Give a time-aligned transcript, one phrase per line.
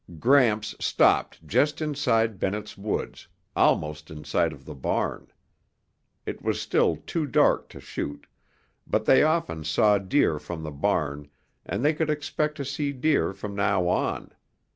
[0.17, 5.27] Gramps stopped just inside Bennett's Woods, almost in sight of the barn.
[6.25, 8.25] It was still too dark to shoot,
[8.87, 11.29] but they often saw deer from the barn
[11.67, 14.31] and they could expect to see deer from now on.